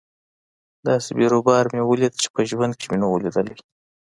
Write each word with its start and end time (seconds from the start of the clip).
داسې 0.87 1.09
بيروبار 1.17 1.65
مې 1.73 1.81
وليد 1.89 2.13
چې 2.21 2.27
په 2.35 2.41
ژوند 2.49 2.73
کښې 2.79 2.87
مې 2.89 2.97
نه 3.01 3.07
و 3.09 3.21
ليدلى. 3.23 3.55